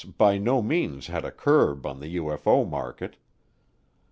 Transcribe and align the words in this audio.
by 0.17 0.35
no 0.35 0.63
means 0.63 1.05
had 1.05 1.23
a 1.23 1.29
curb 1.29 1.85
on 1.85 1.99
the 1.99 2.15
UFO 2.15 2.67
market. 2.67 3.17